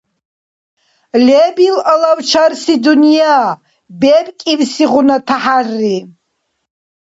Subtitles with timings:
[1.25, 3.37] Лебил алавчарси дунъя
[3.99, 5.97] бебкӏибсигъуна тяхӏярри.